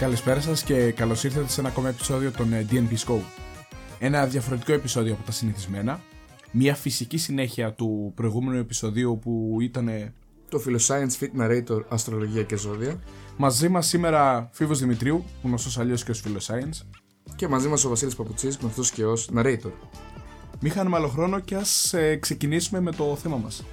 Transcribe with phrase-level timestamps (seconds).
[0.00, 3.22] Καλησπέρα σας και καλώς ήρθατε σε ένα ακόμα επεισόδιο των ε, DNP Scope.
[3.98, 6.00] Ένα διαφορετικό επεισόδιο από τα συνηθισμένα.
[6.50, 9.88] Μια φυσική συνέχεια του προηγούμενου επεισοδίου που ήταν
[10.48, 13.00] το Philoscience Fit Narrator Αστρολογία και Ζώδια.
[13.36, 16.86] Μαζί μας σήμερα Φίβος Δημητρίου, γνωστός αλλιώς και ως Philoscience.
[17.36, 19.72] Και μαζί μας ο Βασίλης Παπουτσής, γνωστός και ως Narrator.
[20.60, 23.64] Μην χάνουμε άλλο χρόνο και ας ε, ξεκινήσουμε με το θέμα μας.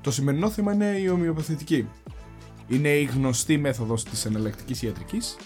[0.00, 1.88] Το σημερινό θέμα είναι η ομοιοπαθητική.
[2.68, 5.36] Είναι η γνωστή μέθοδος της εναλλακτικής ιατρικής,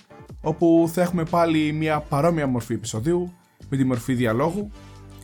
[0.45, 3.33] όπου θα έχουμε πάλι μια παρόμοια μορφή επεισοδίου,
[3.69, 4.71] με τη μορφή διαλόγου,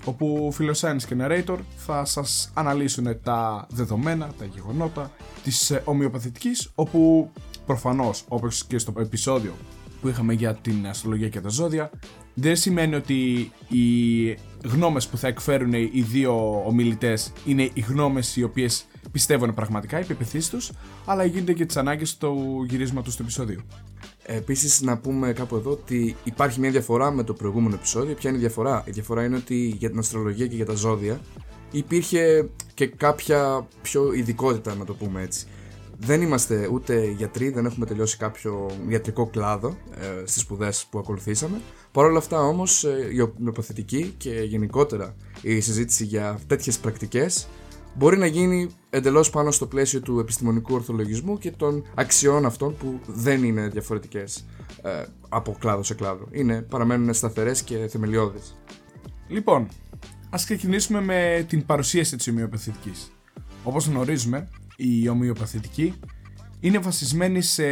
[0.05, 5.11] όπου Philoscience και Narrator θα σας αναλύσουν τα δεδομένα, τα γεγονότα
[5.45, 7.31] της ε, ομοιοπαθητικής, όπου
[7.67, 9.53] προφανώς, όπως και στο επεισόδιο
[10.01, 11.91] που είχαμε για την αστρολογία και τα ζώδια,
[12.35, 18.43] δεν σημαίνει ότι οι γνώμες που θα εκφέρουν οι δύο ομιλητές είναι οι γνώμες οι
[18.43, 20.73] οποίες πιστεύουν πραγματικά, οι πεπιθήσεις τους,
[21.05, 23.61] αλλά γίνεται και τις ανάγκες του γυρίσματος του επεισοδίου.
[24.37, 28.15] Επίσης, να πούμε κάπου εδώ ότι υπάρχει μια διαφορά με το προηγούμενο επεισόδιο.
[28.15, 31.21] Ποια είναι η διαφορά, Η διαφορά είναι ότι για την αστρολογία και για τα ζώδια
[31.71, 35.47] υπήρχε και κάποια πιο ειδικότητα, να το πούμε έτσι.
[35.99, 41.61] Δεν είμαστε ούτε γιατροί, δεν έχουμε τελειώσει κάποιο ιατρικό κλάδο ε, στις σπουδές που ακολουθήσαμε.
[41.93, 47.49] Παρ' όλα αυτά όμως ε, η ομοιοπαθητική και γενικότερα η συζήτηση για τέτοιες πρακτικές
[47.95, 53.01] μπορεί να γίνει εντελώς πάνω στο πλαίσιο του επιστημονικού ορθολογισμού και των αξιών αυτών που
[53.07, 54.47] δεν είναι διαφορετικές
[54.83, 56.29] ε, από κλάδο σε κλάδο.
[56.31, 58.61] Είναι, παραμένουν σταθερές και θεμελιώδεις.
[59.29, 59.69] Λοιπόν,
[60.31, 63.13] ας ξεκινήσουμε με την παρουσίαση της ομοιοπαθητικής.
[63.65, 65.95] Όπως γνωρίζουμε, η ομοιοπαθητική
[66.61, 67.65] είναι βασισμένη σε,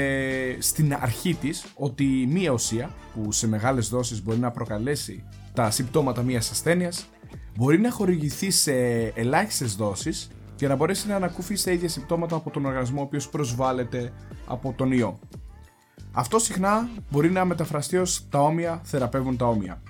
[0.58, 6.22] στην αρχή της ότι μία ουσία που σε μεγάλες δόσεις μπορεί να προκαλέσει τα συμπτώματα
[6.22, 7.08] μιας ασθένειας
[7.58, 8.72] μπορεί να χορηγηθεί σε
[9.14, 13.28] ελάχιστες δόσεις και να μπορέσει να ανακούφισει τα ίδια συμπτώματα από τον οργανισμό ο οποίος
[13.28, 14.12] προσβάλλεται
[14.46, 15.19] από τον ιό.
[16.12, 19.82] Αυτό συχνά μπορεί να μεταφραστεί ως τα όμοια θεραπεύουν τα όμοια.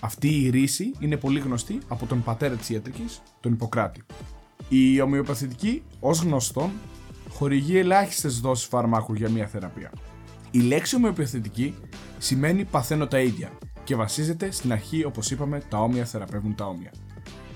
[0.00, 4.02] Αυτή η ρίση είναι πολύ γνωστή από τον πατέρα της ιατρικής, τον Ιπποκράτη.
[4.68, 6.70] Η ομοιοπαθητική, ως γνωστόν,
[7.28, 9.92] χορηγεί ελάχιστες δόσεις φαρμάκου για μια θεραπεία.
[10.50, 11.74] Η λέξη ομοιοπαθητική
[12.18, 13.50] σημαίνει παθαίνω τα ίδια
[13.84, 16.90] και βασίζεται στην αρχή όπως είπαμε τα όμοια θεραπεύουν τα όμοια.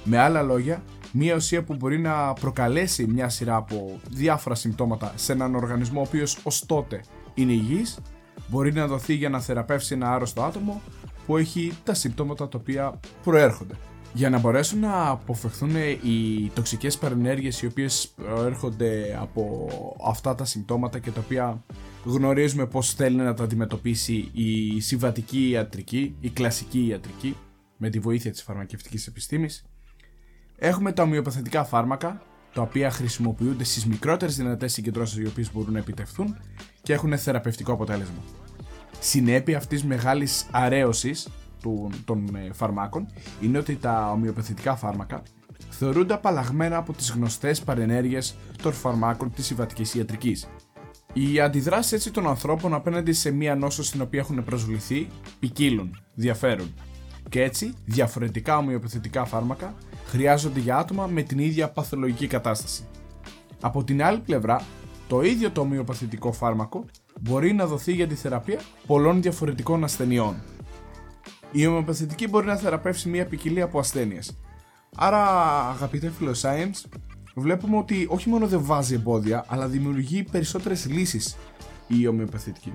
[0.04, 0.82] Με άλλα λόγια,
[1.12, 6.04] μια ουσία που μπορεί να προκαλέσει μια σειρά από διάφορα συμπτώματα σε έναν οργανισμό ο
[6.06, 7.00] οποίος ως τότε
[7.34, 7.98] είναι υγιής,
[8.48, 10.82] μπορεί να δοθεί για να θεραπεύσει ένα άρρωστο άτομο
[11.26, 13.75] που έχει τα συμπτώματα τα οποία προέρχονται.
[14.12, 19.69] Για να μπορέσουν να αποφευχθούν οι τοξικές παρενέργειες οι οποίες προέρχονται από
[20.06, 21.65] αυτά τα συμπτώματα και τα οποία
[22.04, 27.36] γνωρίζουμε πώς θέλει να τα αντιμετωπίσει η συμβατική ιατρική, η κλασική ιατρική
[27.76, 29.65] με τη βοήθεια της φαρμακευτικής επιστήμης
[30.64, 35.78] Έχουμε τα ομοιοπαθητικά φάρμακα, τα οποία χρησιμοποιούνται στις μικρότερες δυνατές συγκεντρώσεις οι οποίες μπορούν να
[35.78, 36.36] επιτευχθούν
[36.82, 38.22] και έχουν θεραπευτικό αποτέλεσμα.
[38.98, 41.28] Συνέπεια αυτής τη μεγάλης αρέωσης
[42.04, 43.06] των ε, φαρμάκων
[43.41, 45.22] είναι ότι τα ομοιοπαθητικά φάρμακα
[45.70, 50.48] θεωρούνται απαλλαγμένα από τις γνωστές παρενέργειες των φαρμάκων της συμβατική ιατρικής.
[51.12, 55.08] Οι αντιδράσεις έτσι των ανθρώπων απέναντι σε μία νόσο στην οποία έχουν προσβληθεί
[55.38, 56.74] ποικίλουν, διαφέρουν.
[57.28, 59.74] Και έτσι, διαφορετικά ομοιοπαθητικά φάρμακα
[60.14, 62.86] χρειάζονται για άτομα με την ίδια παθολογική κατάσταση.
[63.60, 64.64] Από την άλλη πλευρά,
[65.08, 66.84] το ίδιο το ομοιοπαθητικό φάρμακο
[67.20, 70.42] μπορεί να δοθεί για τη θεραπεία πολλών διαφορετικών ασθενειών.
[71.53, 74.38] Η ομοιοπαθητική μπορεί να θεραπεύσει μια ποικιλία από ασθένειες.
[74.97, 75.20] Άρα,
[75.69, 76.98] αγαπητέ Philoscience,
[77.34, 81.36] βλέπουμε ότι όχι μόνο δεν βάζει εμπόδια, αλλά δημιουργεί περισσότερες λύσεις
[81.86, 82.72] η ομοιοπαθητική.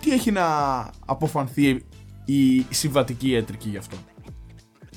[0.00, 0.44] Τι έχει να
[1.06, 1.82] αποφανθεί
[2.24, 3.96] η συμβατική ιατρική γι' αυτό;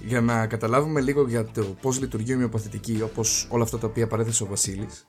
[0.06, 4.08] Για να καταλάβουμε λίγο για το πώς λειτουργεί η ομοιοπαθητική, όπως όλα αυτά τα οποία
[4.08, 5.08] παρέθεσε ο Βασίλης,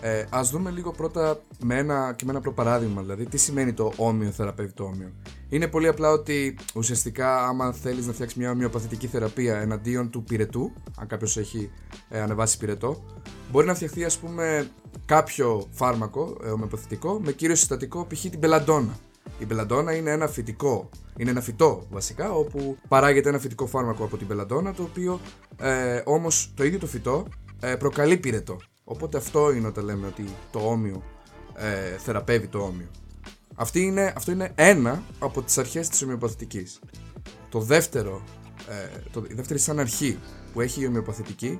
[0.00, 3.72] ε, ας δούμε λίγο πρώτα με ένα, και με ένα απλό παράδειγμα, δηλαδή τι σημαίνει
[3.72, 5.12] το όμοιο θεραπεύει το όμοιο.
[5.48, 10.72] Είναι πολύ απλά ότι ουσιαστικά, άμα θέλεις να φτιάξεις μια ομοιοπαθητική θεραπεία εναντίον του πυρετού,
[10.98, 11.70] αν κάποιος έχει
[12.08, 13.04] ε, ανεβάσει πυρετό,
[13.50, 14.70] μπορεί να φτιαχτεί, ας πούμε,
[15.04, 18.20] κάποιο φάρμακο ε, ομοιοπαθητικό με κύριο συστατικό π.χ.
[18.20, 18.98] την πελαντόνα.
[19.38, 24.16] Η μπελαντόνα είναι ένα φυτικό, είναι ένα φυτό βασικά, όπου παράγεται ένα φυτικό φάρμακο από
[24.16, 25.20] την μπελαντόνα, το οποίο
[25.56, 27.26] ε, όμως το ίδιο το φυτό
[27.60, 28.56] ε, προκαλεί πυρετό.
[28.84, 31.02] Οπότε αυτό είναι όταν λέμε ότι το όμοιο
[31.54, 32.86] ε, θεραπεύει το όμοιο.
[33.54, 36.80] Αυτή είναι, αυτό είναι ένα από τις αρχές της ομοιοπαθητικής.
[37.48, 38.22] Το δεύτερο,
[38.68, 40.18] ε, το, η δεύτερη σαν αρχή
[40.52, 41.58] που έχει η ομοιοπαθητική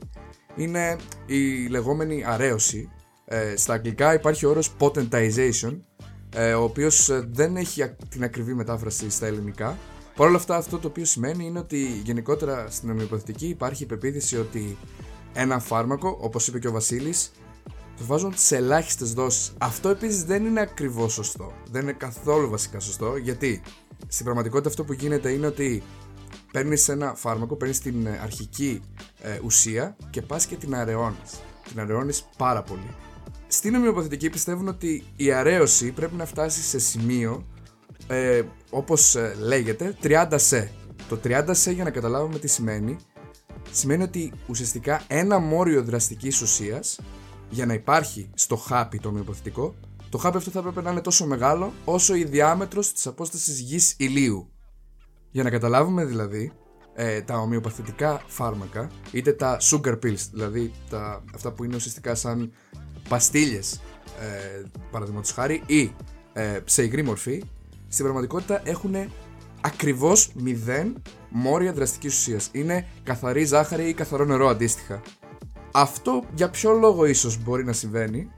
[0.56, 0.96] είναι
[1.26, 2.90] η λεγόμενη αρέωση.
[3.24, 8.54] Ε, στα αγγλικά υπάρχει ο όρος potentization ε, ο οποίος ε, δεν έχει την ακριβή
[8.54, 9.78] μετάφραση στα ελληνικά.
[10.16, 14.36] Παρ' όλα αυτά, αυτό το οποίο σημαίνει είναι ότι γενικότερα στην ομοιοπαθητική υπάρχει η πεποίθηση
[14.36, 14.76] ότι
[15.32, 17.32] ένα φάρμακο, όπως είπε και ο Βασίλης,
[17.96, 19.52] το βάζουν σε ελάχιστες δόσεις.
[19.58, 21.52] Αυτό επίσης δεν είναι ακριβώς σωστό.
[21.70, 23.62] Δεν είναι καθόλου βασικά σωστό γιατί
[24.08, 25.82] στην πραγματικότητα αυτό που γίνεται είναι ότι
[26.52, 28.80] παίρνεις ένα φάρμακο, παίρνεις την ε, αρχική
[29.20, 31.40] ε, ουσία και πας και την αραιώνεις.
[31.68, 32.94] Την αραιώνεις πάρα πολύ.
[33.54, 37.46] Στην ομοιοπαθητική πιστεύουν ότι η αρέωση πρέπει να φτάσει σε σημείο
[38.06, 40.72] ε, όπως ε, λέγεται 30 σε.
[41.08, 42.96] Το 30 σε για να καταλάβουμε τι σημαίνει
[43.70, 47.00] σημαίνει ότι ουσιαστικά ένα μόριο δραστικής ουσίας
[47.50, 49.74] για να υπάρχει στο χάπι το ομοιοπαθητικό
[50.08, 53.94] το χάπι αυτό θα έπρεπε να είναι τόσο μεγάλο όσο η διάμετρος της απόστασης γης
[53.98, 54.50] ηλίου.
[55.30, 56.52] Για να καταλάβουμε δηλαδή,
[56.94, 62.52] ε, τα ομοιοπαθητικά φάρμακα, είτε τα sugar pills, δηλαδή τα, αυτά που είναι ουσιαστικά σαν
[63.08, 63.80] παστίλιες,
[64.20, 65.94] ε, παραδείγματος χάρη, ή
[66.32, 67.42] ε, σε υγρή μορφή,
[67.88, 68.94] στην πραγματικότητα έχουν
[69.60, 72.48] ακριβώς μηδέν μόρια δραστικής ουσίας.
[72.52, 75.02] Είναι καθαρή ζάχαρη ή καθαρό νερό αντίστοιχα.
[75.72, 78.30] Αυτό για ποιο λόγο ίσως μπορεί να συμβαίνει,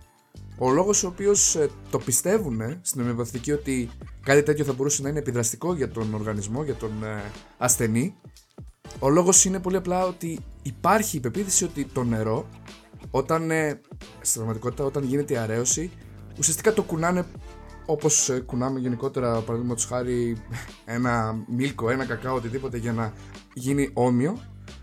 [0.59, 3.91] ο λόγος ο οποίος ε, το πιστεύουν στην ομοιοπαθητική ότι
[4.23, 7.23] κάτι τέτοιο θα μπορούσε να είναι επιδραστικό για τον οργανισμό, για τον ε,
[7.59, 8.15] ασθενή.
[8.99, 12.49] Ο λόγος είναι πολύ απλά ότι υπάρχει η πεποίθηση ότι το νερό,
[13.11, 13.81] όταν ε,
[14.21, 15.91] στην πραγματικότητα, όταν γίνεται η αρέωση,
[16.39, 17.25] ουσιαστικά το κουνάνε
[17.87, 20.37] όπως ε, κουνάμε γενικότερα, παραδείγματος χάρη,
[20.85, 23.13] ένα μίλκο, ένα κακάο, οτιδήποτε για να
[23.55, 24.39] γίνει όμοιο.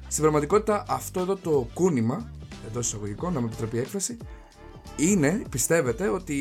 [0.08, 2.32] Στην πραγματικότητα, αυτό εδώ το κούνημα,
[2.68, 4.18] εντός εισαγωγικών, να με επιτρέπει η έκφραση,
[4.96, 6.38] είναι, πιστεύετε, ότι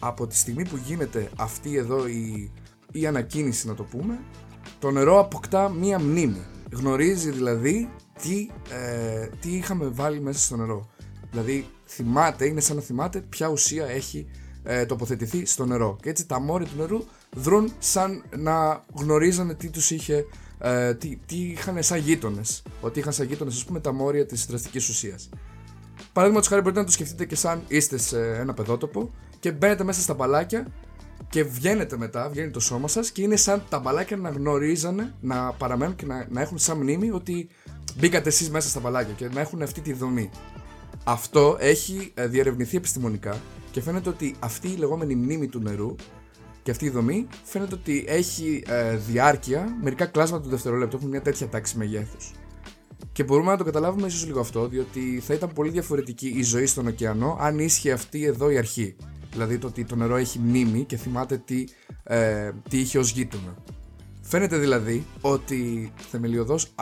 [0.00, 2.52] από τη στιγμή που γίνεται αυτή εδώ η,
[2.92, 4.18] η ανακίνηση να το πούμε,
[4.78, 6.44] το νερό αποκτά μία μνήμη.
[6.74, 7.90] Γνωρίζει δηλαδή
[8.22, 10.88] τι, ε, τι είχαμε βάλει μέσα στο νερό.
[11.30, 14.26] Δηλαδή θυμάται, είναι σαν να θυμάται ποια ουσία έχει
[14.62, 15.98] ε, τοποθετηθεί στο νερό.
[16.02, 17.04] Και έτσι τα μόρια του νερού
[17.36, 20.24] δρούν σαν να γνωρίζανε τι τους είχε
[20.58, 22.62] ε, τι, τι είχαν σαν γείτονες.
[22.80, 25.28] Ότι είχαν σαν γείτονες, ας πούμε, τα μόρια της δραστικής ουσίας.
[26.12, 29.10] Παραδείγματο χάρη μπορείτε να το σκεφτείτε και σαν είστε σε ένα παιδότοπο
[29.40, 30.66] και μπαίνετε μέσα στα μπαλάκια
[31.28, 35.52] και βγαίνετε μετά, βγαίνει το σώμα σας και είναι σαν τα μπαλάκια να γνωρίζανε, να
[35.52, 37.48] παραμένουν και να, να έχουν σαν μνήμη ότι
[37.98, 40.30] μπήκατε εσείς μέσα στα μπαλάκια και να έχουν αυτή τη δομή.
[41.04, 43.40] Αυτό έχει ε, διερευνηθεί επιστημονικά
[43.70, 45.94] και φαίνεται ότι αυτή η λεγόμενη μνήμη του νερού
[46.62, 50.96] και αυτή η δομή φαίνεται ότι έχει ε, διάρκεια μερικά κλάσματα του δευτερολέπτου.
[50.96, 52.32] Έχουν μια τέτοια τάξη μεγέθους.
[53.12, 56.66] Και μπορούμε να το καταλάβουμε ίσως λίγο αυτό, διότι θα ήταν πολύ διαφορετική η ζωή
[56.66, 58.96] στον ωκεανό αν ίσχυε αυτή εδώ η αρχή.
[59.34, 61.64] Δηλαδή το ότι το νερό έχει μνήμη και θυμάται τι,
[62.02, 63.54] ε, τι είχε ως γείτονα.
[64.22, 66.74] Φαίνεται δηλαδή ότι θεμελιωδώς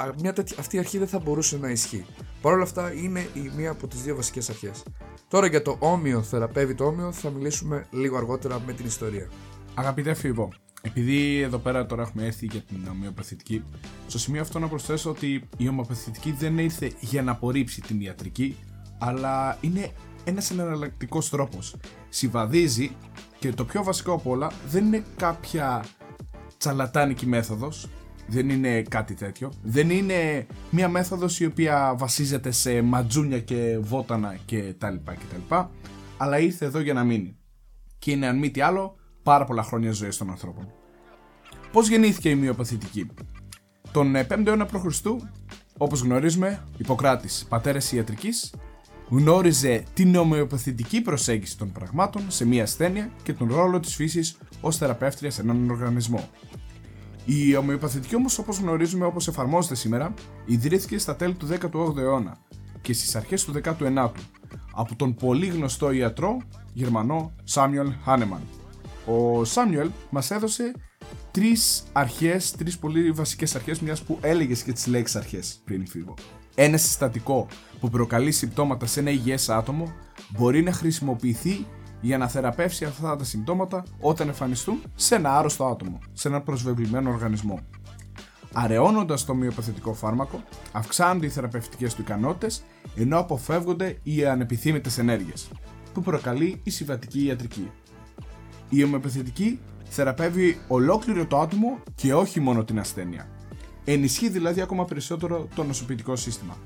[0.59, 2.05] αυτή η αρχή δεν θα μπορούσε να ισχύει.
[2.41, 4.83] Παρ' όλα αυτά είναι η μία από τις δύο βασικές αρχές.
[5.29, 9.29] Τώρα για το όμοιο θεραπεύει το όμοιο θα μιλήσουμε λίγο αργότερα με την ιστορία.
[9.75, 10.53] Αγαπητέ Φίβο,
[10.83, 13.65] επειδή εδώ πέρα τώρα έχουμε έρθει για την ομοιοπαθητική,
[14.07, 18.57] στο σημείο αυτό να προσθέσω ότι η ομοιοπαθητική δεν ήρθε για να απορρίψει την ιατρική,
[18.99, 19.91] αλλά είναι
[20.25, 21.77] ένας εναλλακτικός τρόπος.
[22.09, 22.97] Συμβαδίζει
[23.39, 25.85] και το πιο βασικό από όλα δεν είναι κάποια
[26.59, 27.89] τσαλατάνικη μέθοδος,
[28.27, 29.53] δεν είναι κάτι τέτοιο.
[29.63, 35.25] Δεν είναι μια μέθοδος η οποία βασίζεται σε ματζούνια και βότανα και τα λοιπά και
[35.31, 35.71] τα λοιπά,
[36.17, 37.37] αλλά ήρθε εδώ για να μείνει.
[37.99, 40.73] Και είναι αν μη τι άλλο πάρα πολλά χρόνια ζωής των ανθρώπων.
[41.73, 43.07] Πώς γεννήθηκε η μειοπαθητική,
[43.93, 44.85] Τον 5ο ε, αιώνα π.Χ.,
[45.79, 48.55] όπως γνωρίζουμε, Ιπποκράτης, πατέρας ιατρικής,
[49.13, 54.77] γνώριζε την ομοιοπαθητική προσέγγιση των πραγμάτων σε μια ασθένεια και τον ρόλο της φύσης ως
[54.77, 56.29] θεραπεύτριας σε έναν οργανισμό.
[57.25, 60.15] Η ομοιοπαθητική όμως, όπως γνωρίζουμε, όπως εφαρμόζεται σήμερα,
[60.47, 62.37] ιδρύθηκε στα τέλη του 18ου αιώνα
[62.81, 64.11] και στις αρχές του 19ου
[64.73, 66.37] από τον πολύ γνωστό ιατρό
[66.73, 68.41] Γερμανό Σάμιουελ Χάνεμαν.
[69.07, 70.73] Ο Σάμιουελ μας έδωσε
[71.31, 76.15] τρεις αρχές, τρεις πολύ βασικές αρχές, μιας που έλεγες και τις λέξεις αρχές πριν φύγω.
[76.55, 77.47] Ένα συστατικό
[77.83, 79.93] που προκαλεί συμπτώματα σε ένα υγιές άτομο
[80.29, 81.67] μπορεί να χρησιμοποιηθεί
[82.01, 87.11] για να θεραπεύσει αυτά τα συμπτώματα όταν εμφανιστούν σε ένα άρρωστο άτομο, σε ένα προσβεβλημένο
[87.11, 87.59] οργανισμό.
[88.53, 92.63] Αραιώνοντας το μειοπαθητικό φάρμακο, αυξάνονται οι θεραπευτικές του ικανότητες
[92.95, 95.51] ενώ αποφεύγονται οι ανεπιθύμητες ενέργειες,
[95.93, 97.71] που προκαλεί η συμβατική ιατρική.
[98.69, 103.29] Η ομοιοπαθητική θεραπεύει ολόκληρο το άτομο και όχι μόνο την ασθένεια.
[103.85, 106.57] Ενισχύει δηλαδή ακόμα περισσότερο το νοσοποιητικό σύστημα.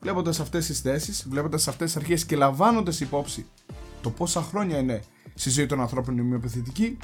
[0.00, 3.46] Βλέποντας αυτές τις θέσεις, βλέποντας αυτές τις αρχές και λαμβάνοντας υπόψη
[4.00, 5.02] το πόσα χρόνια είναι
[5.34, 6.96] στη ζωή των ανθρώπων η ομοιοπαθητική,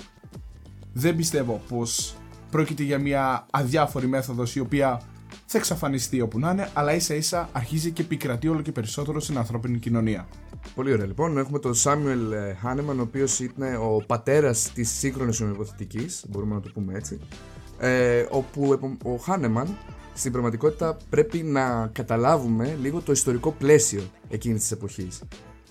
[0.92, 2.16] δεν πιστεύω πως
[2.50, 5.00] πρόκειται για μια αδιάφορη μέθοδος η οποία
[5.46, 9.38] θα εξαφανιστεί όπου να είναι, αλλά ίσα ίσα αρχίζει και επικρατεί όλο και περισσότερο στην
[9.38, 10.28] ανθρώπινη κοινωνία.
[10.74, 11.38] Πολύ ωραία λοιπόν.
[11.38, 16.70] Έχουμε τον Σάμιουελ Χάνεμαν, ο οποίος είναι ο πατέρας της σύγχρονης ομοιοπαθητική, μπορούμε να το
[16.74, 17.20] πούμε έτσι.
[17.78, 19.76] Ε, όπου ο Χάνεμαν
[20.16, 25.22] στην πραγματικότητα πρέπει να καταλάβουμε λίγο το ιστορικό πλαίσιο εκείνης της εποχής.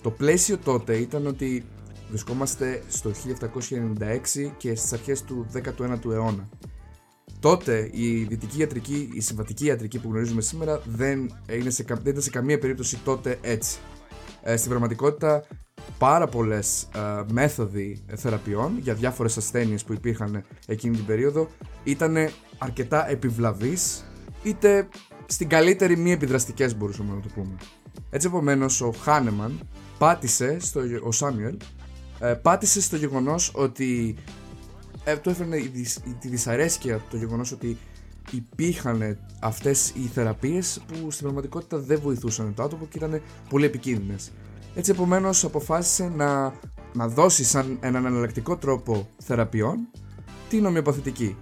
[0.01, 1.65] Το πλαίσιο τότε ήταν ότι
[2.09, 3.11] βρισκόμαστε στο
[4.39, 6.49] 1796 και στις αρχές του 19ου αιώνα.
[7.39, 12.21] Τότε η δυτική ιατρική, η συμβατική ιατρική που γνωρίζουμε σήμερα δεν, είναι σε, δεν ήταν
[12.21, 13.77] σε καμία περίπτωση τότε έτσι.
[14.43, 15.43] Ε, στην πραγματικότητα
[15.97, 21.47] πάρα πολλές ε, μέθοδοι θεραπείων για διάφορες ασθένειες που υπήρχαν εκείνη την περίοδο
[21.83, 22.17] ήταν
[22.57, 24.05] αρκετά επιβλαβείς
[24.45, 24.87] είτε
[25.25, 27.55] στην καλύτερη μη επιδραστικές μπορούσαμε να το πούμε.
[28.09, 29.59] Έτσι επομένως ο Χάνεμαν
[29.97, 31.57] πάτησε, στο, ο Σάμιουελ,
[32.19, 34.15] ε, πάτησε στο γεγονός ότι
[35.03, 35.57] ε, του έφερνε
[36.19, 37.77] τη δυσαρέσκεια το γεγονός ότι
[38.31, 44.31] υπήρχαν αυτές οι θεραπείες που στην πραγματικότητα δεν βοηθούσαν το άτομο και ήταν πολύ επικίνδυνες.
[44.75, 46.53] Έτσι επομένως αποφάσισε να,
[46.93, 49.87] να δώσει σαν έναν εναλλακτικό τρόπο θεραπείων
[50.49, 51.37] την ομοιοπαθητική.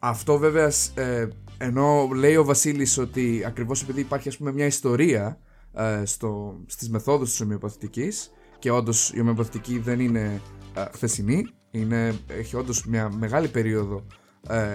[0.00, 1.28] Αυτό βέβαια ε,
[1.58, 5.38] ενώ λέει ο Βασίλης ότι ακριβώς επειδή υπάρχει ας πούμε μια ιστορία
[5.74, 10.40] ε, στο, στις μεθόδους της ομοιοπαθητικής και όντως η ομοιοπαθητική δεν είναι
[10.74, 14.04] ε, χθεσινή, είναι, έχει όντως μια μεγάλη περίοδο
[14.48, 14.74] ε,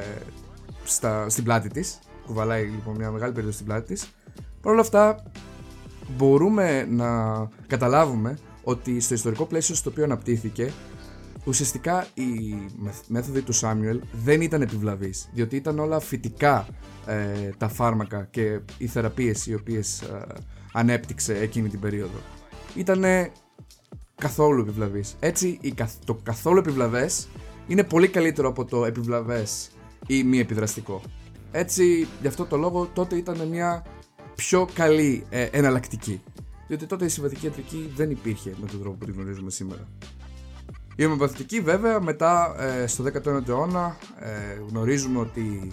[0.83, 4.07] στα, στην πλάτη της, κουβαλάει λοιπόν μια μεγάλη περίοδο στην πλάτη της.
[4.61, 5.23] Παρ' όλα αυτά
[6.17, 7.09] μπορούμε να
[7.67, 10.71] καταλάβουμε ότι στο ιστορικό πλαίσιο στο οποίο αναπτύχθηκε
[11.45, 12.55] ουσιαστικά η
[13.07, 16.67] μέθοδοι του Σάμιουελ δεν ήταν επιβλαβής διότι ήταν όλα φυτικά
[17.05, 20.25] ε, τα φάρμακα και οι θεραπείες οι οποίες ε,
[20.71, 22.17] ανέπτυξε εκείνη την περίοδο.
[22.75, 23.31] Ήτανε
[24.15, 25.15] καθόλου επιβλαβής.
[25.19, 25.59] Έτσι
[26.05, 27.27] το καθόλου επιβλαβές
[27.67, 29.71] είναι πολύ καλύτερο από το επιβλαβές
[30.07, 31.01] ή μη επιδραστικό.
[31.51, 33.85] Έτσι, γι' αυτό το λόγο τότε ήταν μια
[34.35, 36.21] πιο καλή ε, εναλλακτική.
[36.67, 39.87] Διότι τότε η συμβατική ιατρική δεν υπήρχε με τον τρόπο που τη γνωρίζουμε σήμερα.
[40.95, 44.29] Η ομοιοπαθητική βέβαια μετά ε, στο 19ο αιώνα ε,
[44.69, 45.71] γνωρίζουμε ότι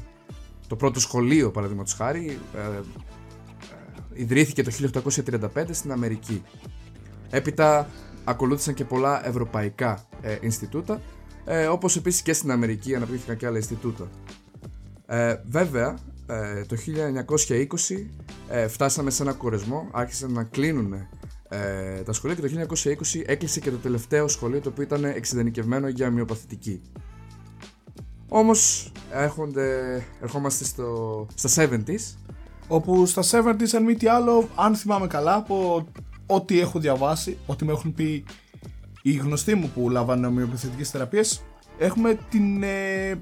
[0.69, 2.81] το πρώτο σχολείο παραδείγματος χάρη ε, ε,
[4.13, 4.71] ιδρύθηκε το
[5.55, 6.43] 1835 στην Αμερική.
[7.31, 7.89] Έπειτα
[8.25, 11.01] ακολούθησαν και πολλά ευρωπαϊκά ε, Ινστιτούτα
[11.45, 14.09] ε, όπως επίσης και στην Αμερική αναπτύχθηκαν και άλλα Ινστιτούτα.
[15.07, 16.77] Ε, βέβαια ε, το
[17.57, 17.67] 1920
[18.49, 21.09] ε, φτάσαμε σε ένα κορεσμό, άρχισαν να κλείνουν
[21.53, 22.67] ε, τα σχολεία και το
[23.13, 26.81] 1920 έκλεισε και το τελευταίο σχολείο το οποίο ήταν εξειδανικευμένο για μειοπαθητική.
[28.29, 28.93] Όμως
[30.21, 32.17] ερχόμαστε στο, στα 70s
[32.69, 35.87] όπου στα 70s αν μη τι άλλο, αν θυμάμαι καλά από
[36.27, 38.25] ό,τι έχω διαβάσει, ό,τι με έχουν πει
[39.03, 41.43] οι γνωστοί μου που λάβανε ομοιοπαθητικές θεραπείες
[41.79, 43.15] έχουμε την ε,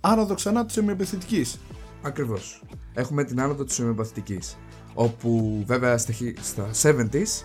[0.00, 1.58] άνοδο ξανά της ομοιοπαθητικής
[2.02, 2.62] Ακριβώς.
[2.94, 4.58] Έχουμε την άνοδο της ομοιοπαθητικής.
[5.00, 7.44] Όπου βέβαια στα 70s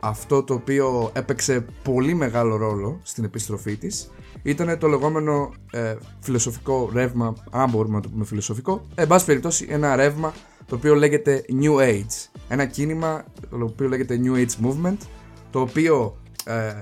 [0.00, 4.10] αυτό το οποίο έπαιξε πολύ μεγάλο ρόλο στην επιστροφή της
[4.42, 9.66] ήταν το λεγόμενο ε, φιλοσοφικό ρεύμα, αν μπορούμε να το πούμε φιλοσοφικό, εν πάση περιπτώσει
[9.70, 10.32] ένα ρεύμα
[10.66, 12.28] το οποίο λέγεται New Age.
[12.48, 14.98] Ένα κίνημα το οποίο λέγεται New Age Movement,
[15.50, 16.72] το οποίο, ε,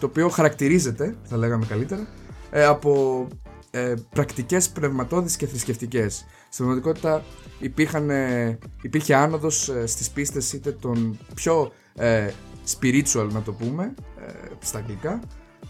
[0.00, 2.06] το οποίο χαρακτηρίζεται, θα λέγαμε καλύτερα,
[2.50, 3.26] ε, από
[3.70, 6.26] ε, πρακτικές πνευματώδεις και θρησκευτικές.
[6.48, 7.24] Στην πραγματικότητα
[7.58, 12.30] υπήρχαν, ε, υπήρχε άνοδος ε, στις πίστες είτε των πιο ε,
[12.78, 13.94] spiritual να το πούμε
[14.26, 15.20] ε, στα αγγλικά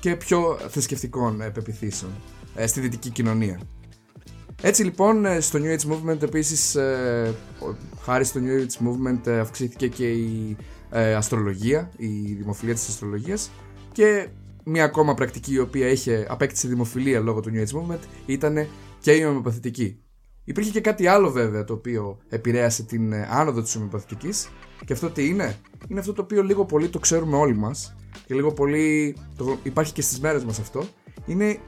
[0.01, 2.11] και πιο θρησκευτικών ε, πεπιθήσεων
[2.67, 3.61] στη δυτική κοινωνία.
[4.63, 6.77] Έτσι λοιπόν στο New Age Movement επίσης
[8.03, 10.57] χάρη στο New Age Movement αυξήθηκε και η
[11.17, 13.51] αστρολογία, η δημοφιλία της αστρολογίας
[13.93, 14.29] και
[14.73, 18.67] Μία ακόμα πρακτική η οποία είχε απέκτησε δημοφιλία λόγω του New Age Movement ήταν
[19.01, 20.01] και η ομοιοπαθητική.
[20.45, 24.49] Υπήρχε και κάτι άλλο βέβαια το οποίο επηρέασε την ε, άνοδο της ομοιοπαθητικής
[24.85, 25.57] και αυτό τι είναι,
[25.89, 27.97] είναι αυτό το οποίο λίγο πολύ το ξέρουμε όλοι μας
[28.27, 30.85] και λίγο πολύ το, υπάρχει και στις μέρες μας αυτό,
[31.27, 31.59] είναι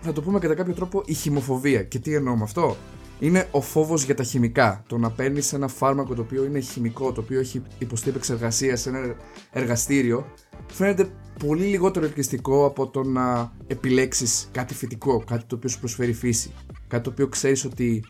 [0.00, 1.82] θα το πούμε κατά κάποιο τρόπο η χημοφοβία.
[1.82, 2.76] Και τι εννοώ με αυτό,
[3.20, 4.84] είναι ο φόβος για τα χημικά.
[4.86, 8.88] Το να παίρνεις ένα φάρμακο το οποίο είναι χημικό, το οποίο έχει υποστεί επεξεργασία σε
[8.88, 9.14] ένα
[9.52, 10.26] εργαστήριο,
[10.66, 11.10] φαίνεται
[11.46, 16.52] πολύ λιγότερο ελκυστικό από το να επιλέξεις κάτι φυτικό, κάτι το οποίο σου προσφέρει φύση.
[16.88, 18.04] Κάτι το οποίο ξέρεις ότι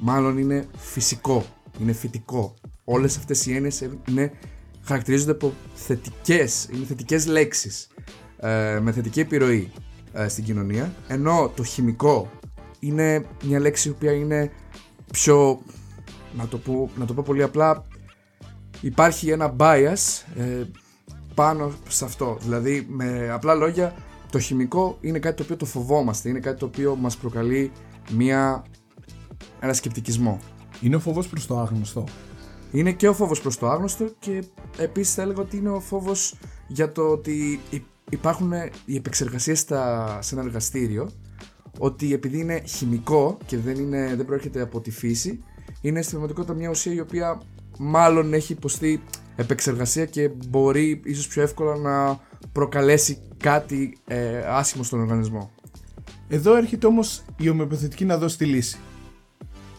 [0.00, 1.44] μάλλον είναι φυσικό,
[1.80, 2.54] είναι φυτικό.
[2.84, 4.32] Όλες αυτές οι έννοιες είναι,
[4.82, 7.88] χαρακτηρίζονται από θετικές, είναι θετικές λέξεις
[8.36, 9.70] ε, με θετική επιρροή
[10.12, 10.94] ε, στην κοινωνία.
[11.08, 12.30] Ενώ το χημικό
[12.78, 14.50] είναι μια λέξη που είναι
[15.12, 15.62] πιο.
[16.36, 17.84] Να το, πω, να το πω πολύ απλά,
[18.80, 20.64] υπάρχει ένα bias ε,
[21.36, 22.38] πάνω σε αυτό.
[22.40, 23.94] Δηλαδή, με απλά λόγια,
[24.30, 27.72] το χημικό είναι κάτι το οποίο το φοβόμαστε, είναι κάτι το οποίο μας προκαλεί
[28.10, 28.64] μια,
[29.60, 30.38] ένα σκεπτικισμό.
[30.80, 32.04] Είναι ο φόβος προς το άγνωστο.
[32.72, 34.44] Είναι και ο φόβος προς το άγνωστο και
[34.78, 36.34] επίσης θα έλεγα ότι είναι ο φόβος
[36.66, 37.60] για το ότι
[38.10, 38.52] υπάρχουν
[38.84, 41.10] οι επεξεργασίες στα, σε ένα εργαστήριο
[41.78, 45.42] ότι επειδή είναι χημικό και δεν, είναι, δεν προέρχεται από τη φύση,
[45.80, 47.42] είναι στην πραγματικότητα μια ουσία η οποία
[47.78, 49.02] μάλλον έχει υποστεί
[49.36, 52.20] επεξεργασία και μπορεί ίσως πιο εύκολα να
[52.52, 55.50] προκαλέσει κάτι ε, άσχημο στον οργανισμό.
[56.28, 58.78] Εδώ έρχεται όμως η ομοιοπαθητική να δώσει τη λύση.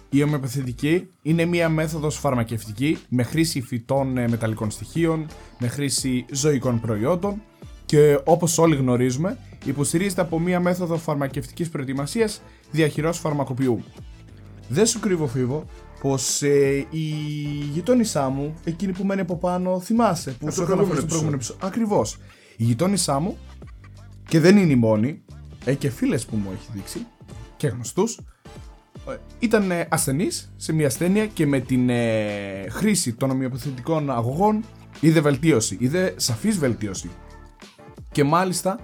[0.09, 5.25] Η ομοιοπαθητική είναι μία μέθοδος φαρμακευτική με χρήση φυτών ε, μεταλλικών στοιχείων,
[5.59, 7.41] με χρήση ζωικών προϊόντων
[7.85, 13.83] και όπως όλοι γνωρίζουμε υποστηρίζεται από μία μέθοδο φαρμακευτικής προετοιμασίας διαχειρός φαρμακοποιού.
[14.67, 15.65] Δεν σου κρύβω φίβο
[16.01, 17.05] πως ε, η
[17.71, 21.33] γειτόνισά μου, εκείνη που μένει από πάνω, θυμάσαι που σου προηγούμενο στο προηγούμενο επεισόδιο.
[21.33, 21.67] επεισόδιο.
[21.67, 22.17] Ακριβώς.
[22.57, 23.37] Η γειτόνισά μου
[24.27, 25.21] και δεν είναι η μόνη,
[25.65, 27.05] έχει και φίλες που μου έχει δείξει
[27.57, 28.19] και γνωστούς,
[29.09, 34.63] ε, ήταν ε, ασθενής σε μια ασθένεια και με την ε, χρήση των ομοιοπαθητικών αγωγών
[34.99, 37.09] είδε βελτίωση, είδε σαφής βελτίωση.
[38.11, 38.79] Και μάλιστα,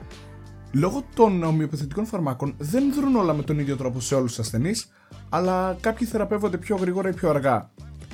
[0.74, 4.88] λόγω των ομοιοπαθητικών φαρμάκων δεν δρούν όλα με τον ίδιο τρόπο σε όλους τους ασθενείς,
[5.30, 7.70] αλλά κάποιοι θεραπεύονται πιο γρήγορα ή πιο αργά.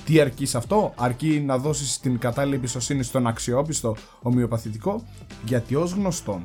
[0.05, 5.03] Τι αρκεί σε αυτό, αρκεί να δώσεις την κατάλληλη εμπιστοσύνη στον αξιόπιστο ομοιοπαθητικό,
[5.45, 6.43] γιατί ως γνωστόν,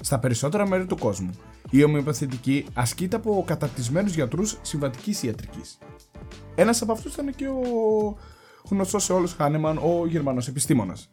[0.00, 1.30] στα περισσότερα μέρη του κόσμου,
[1.70, 5.78] η ομοιοπαθητική ασκείται από καταρτισμένους γιατρούς συμβατικής ιατρικής.
[6.54, 8.16] Ένας από αυτούς ήταν και ο
[8.70, 11.10] γνωστός σε όλους Χάνεμαν, ο Γερμανός επιστήμονας.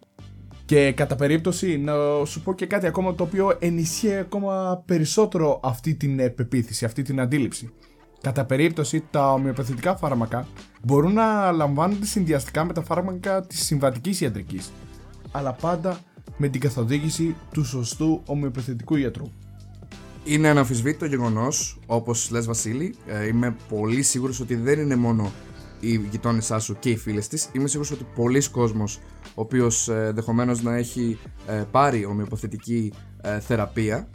[0.67, 1.93] Και κατά περίπτωση να
[2.25, 7.01] σου πω και κάτι ακόμα το οποίο ενισχύει ακόμα περισσότερο αυτή την ε, πεποίθηση, αυτή
[7.01, 7.69] την αντίληψη.
[8.21, 10.47] Κατά περίπτωση τα ομοιοπαθητικά φάρμακα
[10.83, 14.71] μπορούν να λαμβάνονται συνδυαστικά με τα φάρμακα της συμβατικής ιατρικής,
[15.31, 15.99] αλλά πάντα
[16.37, 19.31] με την καθοδήγηση του σωστού ομοιοπαθητικού ιατρού.
[20.23, 22.95] Είναι αναμφισβήτητο γεγονός, όπως λες Βασίλη.
[23.07, 25.31] Ε, είμαι πολύ σίγουρος ότι δεν είναι μόνο
[25.79, 27.49] η γειτόνισά σου και οι φίλες της.
[27.51, 28.99] Είμαι σίγουρος ότι πολλοί κόσμος
[29.37, 34.09] ο οποίος ε, ενδεχομένως να έχει ε, πάρει ομοιοπαθητική ε, θεραπεία,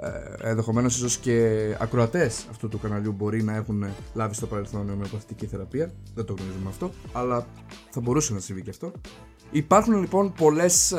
[0.00, 5.46] ε, ενδεχομένως ίσως και ακροατές αυτού του καναλιού μπορεί να έχουν λάβει στο παρελθόν ομοιοπαθητική
[5.46, 5.92] θεραπεία.
[6.14, 7.46] Δεν το γνωρίζουμε αυτό, αλλά
[7.90, 8.92] θα μπορούσε να συμβεί και αυτό.
[9.50, 10.94] Υπάρχουν λοιπόν πολλές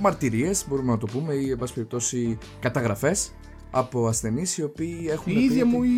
[0.00, 3.32] μαρτυρίες, μπορούμε να το πούμε, ή εν πάση περιπτώσει καταγραφές
[3.76, 5.32] από ασθενείς οι οποίοι έχουν.
[5.32, 5.88] Η πει ίδια ότι- μου η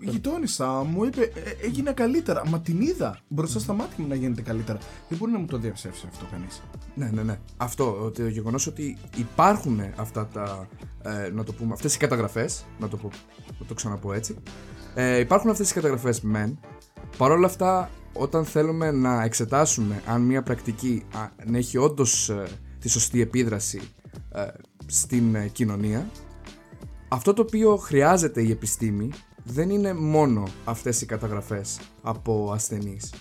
[0.00, 2.48] η γειτόνισσα μου είπε «Ε, έγινε καλύτερα.
[2.48, 4.78] Μα την είδα μπροστά στα μάτια μου να γίνεται καλύτερα.
[5.08, 6.62] Δεν μπορεί να μου το διαψεύσει αυτό κανείς.
[6.94, 7.38] Ναι, ναι, ναι.
[7.56, 10.68] Αυτό, ότι το γεγονός ότι υπάρχουν αυτά τα.
[11.02, 12.64] Ε, να το πούμε, αυτές οι καταγραφές.
[12.78, 13.10] Να το, πω,
[13.60, 14.36] να το ξαναπώ έτσι.
[14.94, 16.58] Ε, υπάρχουν αυτές οι καταγραφές μεν.
[17.16, 22.32] Παρ' όλα αυτά, όταν θέλουμε να εξετάσουμε αν μια πρακτική α, αν έχει όντως
[22.78, 23.80] τη σωστή επίδραση
[24.32, 24.46] ε,
[24.86, 26.06] στην ε, κοινωνία,
[27.12, 29.10] αυτό το οποίο χρειάζεται η επιστήμη
[29.44, 33.14] δεν είναι μόνο αυτές οι καταγραφές από ασθενείς.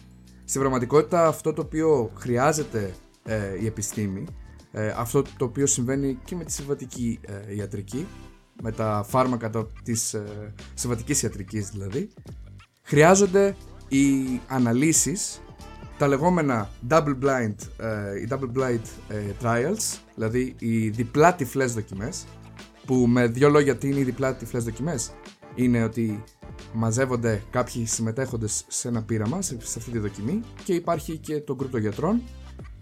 [0.45, 4.25] Στην πραγματικότητα αυτό το οποίο χρειάζεται ε, η επιστήμη,
[4.71, 8.07] ε, αυτό το οποίο συμβαίνει και με τη συμβατική ε, ιατρική,
[8.61, 12.09] με τα φάρμακα τα, της ε, συμβατικής ιατρικής δηλαδή,
[12.81, 13.55] χρειάζονται
[13.87, 15.41] οι αναλύσεις,
[15.97, 22.25] τα λεγόμενα double blind, ε, οι double blind ε, trials, δηλαδή οι διπλά τυφλές δοκιμές,
[22.91, 25.11] που με δύο λόγια τι είναι οι διπλά τυφλές δοκιμές,
[25.55, 26.23] είναι ότι
[26.73, 31.55] μαζεύονται κάποιοι συμμετέχοντες σε ένα πείραμα, σε, σε αυτή τη δοκιμή και υπάρχει και το
[31.55, 32.21] γκρουπ των γιατρών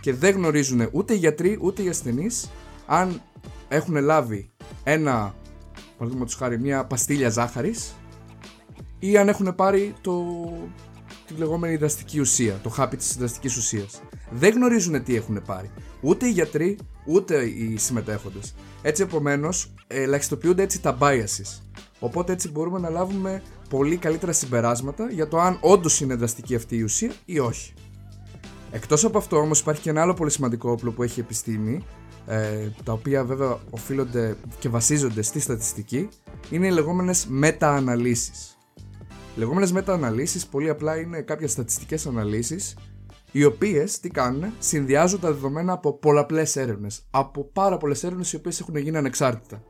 [0.02, 2.50] και δεν γνωρίζουν ούτε οι γιατροί ούτε οι ασθενείς
[2.86, 3.22] αν
[3.68, 4.50] έχουν λάβει
[4.84, 5.36] ένα,
[5.98, 7.94] παραδείγματος χάρη, μια παστίλια ζάχαρης
[9.00, 10.26] ή αν έχουν πάρει το,
[11.28, 14.02] τη λεγόμενη δραστική ουσία, το χάπι της δραστικής ουσίας.
[14.32, 15.72] Δεν γνωρίζουν τι έχουν πάρει.
[16.02, 18.56] Ούτε οι γιατροί, ούτε οι συμμετέχοντες.
[18.82, 21.62] Έτσι επομένως, ελαχιστοποιούνται έτσι τα biases.
[22.00, 26.78] Οπότε έτσι μπορούμε να λάβουμε πολύ καλύτερα συμπεράσματα για το αν όντως είναι δραστική αυτή
[26.78, 27.74] η ουσία ή όχι.
[28.72, 31.84] Εκτός από αυτό όμως υπάρχει και ένα άλλο πολύ σημαντικό όπλο που έχει η επιστήμη,
[32.26, 36.10] ε, τα οποία βέβαια οφείλονται και βασίζονται στη στατιστική,
[36.50, 38.58] είναι οι λεγόμενες μετα-αναλύσεις.
[39.36, 42.76] Οι λεγόμενες μετα-αναλύσεις πολύ απλά είναι κάποιες στατιστικές αναλύσεις
[43.32, 48.36] οι οποίες τι κάνουν, συνδυάζουν τα δεδομένα από πολλαπλές έρευνες, από πάρα πολλές έρευνες οι
[48.36, 49.64] οποίες έχουν γίνει ανεξάρτητα.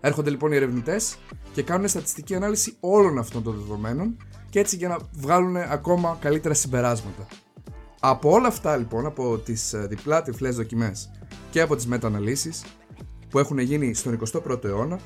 [0.00, 1.18] Έρχονται λοιπόν οι ερευνητές
[1.52, 4.16] και κάνουν στατιστική ανάλυση όλων αυτών των δεδομένων
[4.50, 7.26] και έτσι για να βγάλουν ακόμα καλύτερα συμπεράσματα.
[8.00, 11.10] Από όλα αυτά λοιπόν, από τις ε, διπλά τυφλές δοκιμές
[11.50, 12.64] και από τις μεταναλύσεις
[13.28, 14.98] που έχουν γίνει στον 21ο αιώνα,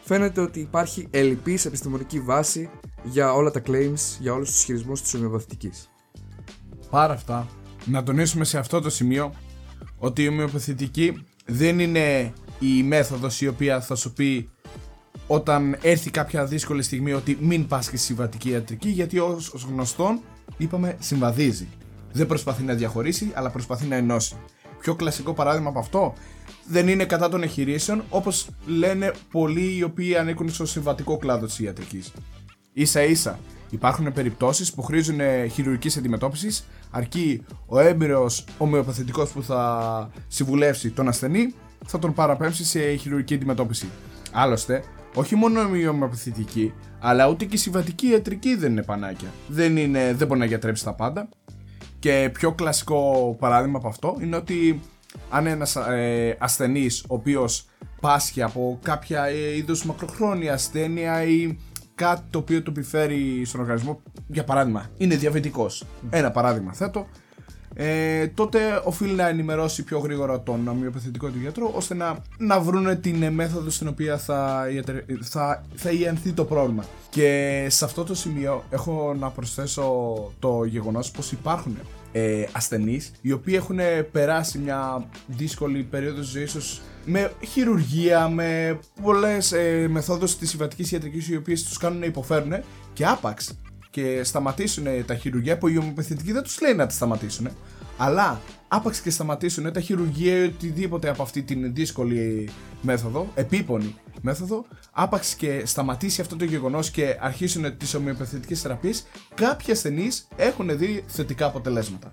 [0.00, 2.70] φαίνεται ότι υπάρχει ελλειπής επιστημονική βάση
[3.02, 5.90] για όλα τα claims, για όλους τους ισχυρισμούς της ομοιοπαθητικής.
[6.90, 7.46] Πάρα αυτά,
[7.86, 9.32] να τονίσουμε σε αυτό το σημείο
[9.98, 14.50] ότι η ομοιοπαθητική δεν είναι η μέθοδος η οποία θα σου πει
[15.26, 19.62] όταν έρθει κάποια δύσκολη στιγμή ότι μην πας και στη συμβατική ιατρική γιατί ως ως
[19.70, 20.20] γνωστόν
[20.56, 21.68] είπαμε συμβαδίζει.
[22.12, 24.36] Δεν προσπαθεί να διαχωρίσει αλλά προσπαθεί να ενώσει.
[24.78, 26.14] Πιο κλασικό παράδειγμα από αυτό
[26.66, 31.58] δεν είναι κατά των εγχειρήσεων όπως λένε πολλοί οι οποίοι ανήκουν στο συμβατικό κλάδο της
[31.58, 32.12] ιατρικής.
[32.72, 33.38] Ίσα ίσα
[33.70, 35.20] Υπάρχουν περιπτώσεις που χρήζουν
[35.52, 41.54] χειρουργικής αντιμετώπισης αρκεί ο έμπειρος ομοιοπαθητικός που θα συμβουλεύσει τον ασθενή
[41.86, 43.88] θα τον παραπέμψει σε χειρουργική αντιμετώπιση.
[44.32, 44.82] Άλλωστε,
[45.14, 49.28] όχι μόνο η ομοιοπαθητική, αλλά ούτε και η συμβατική ιατρική δεν είναι πανάκια.
[49.48, 51.28] Δεν, είναι, δεν μπορεί να γιατρέψει τα πάντα.
[51.98, 54.80] Και πιο κλασικό παράδειγμα από αυτό είναι ότι
[55.30, 57.66] αν ένας ε, ασθενής ο οποίος
[58.00, 61.56] πάσχει από κάποια ε, είδους μακροχρόνια ασθένεια ή
[61.96, 65.84] κάτι το οποίο του επιφέρει στον οργανισμό, για παράδειγμα, είναι διαβητικός.
[66.10, 67.06] Ένα παράδειγμα θέτω,
[67.78, 73.00] ε, τότε οφείλει να ενημερώσει πιο γρήγορα τον ομοιοπαθητικό του γιατρό ώστε να, να βρουν
[73.00, 74.64] την μέθοδο στην οποία θα,
[75.20, 76.84] θα, θα ιανθεί το πρόβλημα.
[77.10, 79.92] Και σε αυτό το σημείο έχω να προσθέσω
[80.38, 81.78] το γεγονός πως υπάρχουν
[82.12, 83.78] ε, ασθενείς οι οποίοι έχουν
[84.12, 91.28] περάσει μια δύσκολη περίοδο ζωής τους με χειρουργία, με πολλές ε, μεθόδους της συμβατικής ιατρικής
[91.28, 92.52] οι οποίες τους κάνουν να υποφέρουν
[92.92, 93.58] και άπαξ
[93.90, 97.48] και σταματήσουν τα χειρουργία που η ομοιοπαθητική δεν τους λέει να τα σταματήσουν
[97.96, 102.48] αλλά άπαξ και σταματήσουν τα χειρουργία ή οτιδήποτε από αυτή την δύσκολη
[102.80, 109.72] μέθοδο, επίπονη μέθοδο, άπαξ και σταματήσει αυτό το γεγονός και αρχίσουν τις ομοιοπαθητικέ θεραπείες, κάποιοι
[109.72, 112.12] ασθενείς έχουν δει θετικά αποτελέσματα.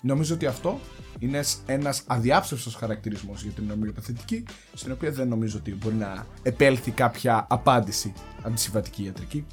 [0.00, 0.80] Νομίζω ότι αυτό
[1.18, 6.90] είναι ένας αδιάψευστος χαρακτηρισμός για την ομοιοπαθητική, στην οποία δεν νομίζω ότι μπορεί να επέλθει
[6.90, 9.46] κάποια απάντηση από τη συμβατική ιατρική.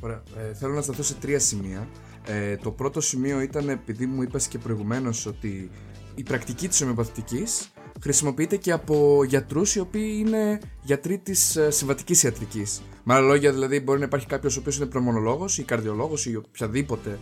[0.00, 0.22] Ωραία.
[0.36, 1.88] Ε, θέλω να σταθώ σε τρία σημεία.
[2.26, 5.70] Ε, το πρώτο σημείο ήταν επειδή μου είπες και προηγουμένως ότι
[6.14, 12.22] η πρακτική της ομοιοπαθητικής χρησιμοποιείται και από γιατρούς οι οποίοι είναι γιατροί της ε, συμβατικής
[12.22, 12.82] ιατρικής.
[13.04, 16.36] Με άλλα λόγια δηλαδή μπορεί να υπάρχει κάποιος ο οποίος είναι προμονολόγος ή καρδιολόγος ή
[16.36, 17.18] οποιαδήποτε ε,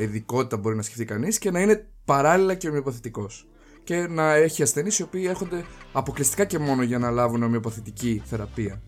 [0.00, 3.46] ειδικότητα μπορεί να σκεφτεί κανείς και να είναι παράλληλα και ομοιοπαθητικός
[3.84, 8.82] και να έχει ασθενείς οι οποίοι έρχονται αποκλειστικά και μόνο για να λάβουν ομοιοπαθητική θεραπεία.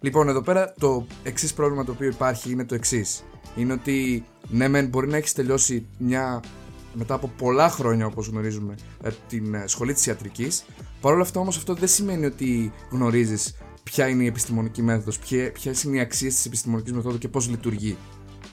[0.00, 3.24] Λοιπόν, εδώ πέρα το εξής πρόβλημα το οποίο υπάρχει είναι το εξής.
[3.56, 6.40] Είναι ότι ναι, μεν μπορεί να έχεις τελειώσει μια
[6.94, 10.64] μετά από πολλά χρόνια όπως γνωρίζουμε ε, την ε, σχολή της ιατρικής
[11.02, 15.18] Παρ' όλα αυτά όμως αυτό δεν σημαίνει ότι γνωρίζεις ποια είναι η επιστημονική μέθοδος,
[15.52, 17.96] ποιες είναι οι αξίες της επιστημονικής μεθόδου και πώς λειτουργεί.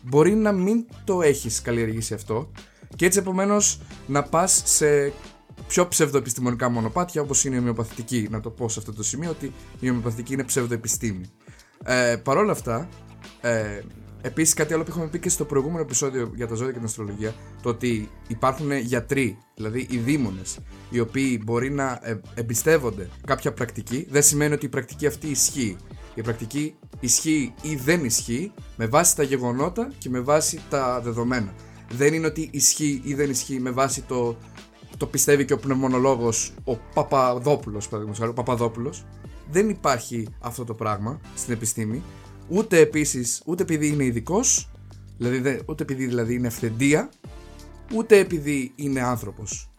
[0.02, 2.52] Μπορεί να μην το έχεις καλλιεργήσει αυτό
[2.96, 5.14] και έτσι επομένως να πας σε
[5.68, 8.28] πιο ψευδοεπιστημονικά μονοπάτια όπως είναι η ομοιοπαθητική.
[8.32, 11.26] Να το πω σε αυτό το σημείο ότι η ομοιοπαθητική είναι ψευδοεπιστήμη.
[11.84, 12.90] Ε, Παρ' όλα αυτά,
[13.42, 13.82] ε,
[14.22, 16.88] Επίσης, κάτι άλλο που είχαμε πει και στο προηγούμενο επεισόδιο για τα ζώδια και την
[16.88, 20.58] αστρολογία, το ότι υπάρχουν γιατροί, δηλαδή οι δήμονες,
[20.90, 25.78] οι οποίοι μπορεί να ε, εμπιστεύονται κάποια πρακτική, δεν σημαίνει ότι η πρακτική αυτή ισχύει.
[26.16, 31.54] Η πρακτική ισχύει ή δεν ισχύει με βάση τα γεγονότα και με βάση τα δεδομένα.
[31.92, 34.38] Δεν είναι ότι ισχύει ή δεν ισχύει με βάση το,
[34.98, 39.06] το πιστεύει και ο πνευμονολόγος, ο Παπαδόπουλος, παραδείγματος, ο Παπαδόπουλος.
[39.52, 42.04] Δεν υπάρχει αυτό το πράγμα στην επιστήμη
[42.50, 44.70] ούτε επίσης, ούτε επειδή είναι ειδικός,
[45.18, 47.10] δηλαδή, ούτε επειδή δηλαδή είναι ευθεντία,
[47.94, 49.70] ούτε επειδή είναι άνθρωπος.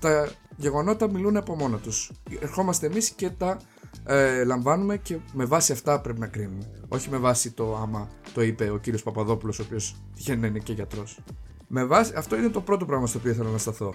[0.00, 2.10] Τα γεγονότα μιλούν από μόνα τους.
[2.40, 3.60] Ερχόμαστε εμείς και τα
[4.04, 6.70] ε, λαμβάνουμε και με βάση αυτά πρέπει να κρίνουμε.
[6.88, 10.58] Όχι με βάση το άμα το είπε ο κύριος Παπαδόπουλος, ο οποίος τυχαίνει να είναι
[10.58, 11.18] και γιατρός.
[11.66, 13.94] Με βάση, αυτό είναι το πρώτο πράγμα στο οποίο ήθελα να σταθώ.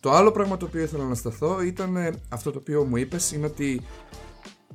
[0.00, 3.32] Το άλλο πράγμα το οποίο ήθελα να σταθώ ήταν ε, αυτό το οποίο μου είπες
[3.32, 3.82] είναι ότι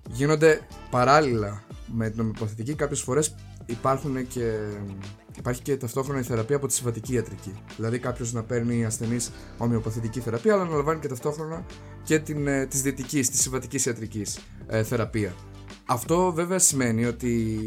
[0.09, 4.53] γίνονται παράλληλα με την ομοιοπαθητική κάποιες φορές υπάρχουν και,
[5.37, 7.53] υπάρχει και ταυτόχρονα η θεραπεία από τη συμβατική ιατρική.
[7.75, 9.17] Δηλαδή κάποιος να παίρνει ασθενή
[9.57, 11.65] ομοιοπαθητική θεραπεία, αλλά να λαμβάνει και ταυτόχρονα
[12.03, 15.33] και την, ε, της δυτικής, της συμβατικής ιατρικής ε, θεραπεία.
[15.85, 17.59] Αυτό βέβαια σημαίνει ότι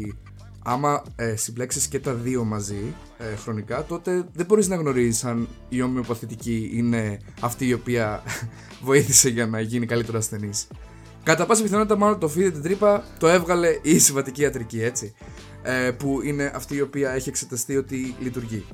[0.63, 5.47] άμα ε, συμπλέξεις και τα δύο μαζί ε, χρονικά, τότε δεν μπορείς να γνωρίζεις αν
[5.69, 8.23] η ομοιοπαθητική είναι αυτή η οποία
[8.87, 10.67] βοήθησε για να γίνει καλύτερο ασθενής.
[11.23, 15.13] Κατά πάσα πιθανότητα, μάλλον το φίδι την τρύπα το έβγαλε η συμβατική ιατρική, έτσι.
[15.63, 18.65] Ε, που είναι αυτή η οποία έχει εξεταστεί ότι λειτουργεί.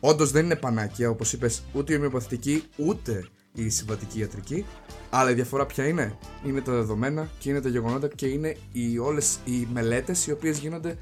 [0.00, 4.66] Όντως δεν είναι πανάκια, όπως είπες, ούτε η ομοιοπαθητική ούτε η συμβατική ιατρική.
[5.10, 8.98] Αλλά η διαφορά ποια είναι, είναι τα δεδομένα και είναι τα γεγονότα και είναι οι,
[8.98, 10.98] όλες οι μελέτες οι οποίες γίνονται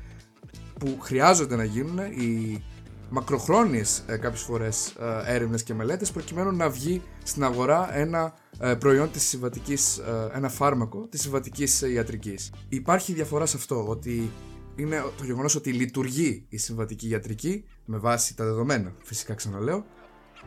[0.79, 2.63] που χρειάζονται να γίνουν οι
[3.11, 8.75] μακροχρόνιες ε, κάποιες φορές ε, έρευνες και μελέτες προκειμένου να βγει στην αγορά ένα ε,
[8.75, 12.53] προϊόν της συμβατικής, ε, ένα φάρμακο της συμβατικής ιατρικής.
[12.69, 14.31] Υπάρχει διαφορά σε αυτό, ότι
[14.79, 19.87] είναι το γεγονός ότι λειτουργεί η συμβατική ιατρική με βάση τα δεδομένα, φυσικά ξαναλέω,